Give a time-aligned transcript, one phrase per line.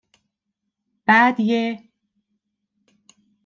[1.07, 1.83] بعد یه